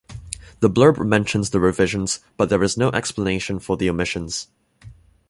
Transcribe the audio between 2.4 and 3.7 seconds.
there is no explanation